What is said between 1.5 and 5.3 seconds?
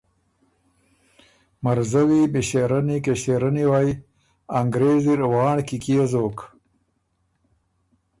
”مرزوی، مݭېرنې، کݭېرنې وئ! انګرېز اِر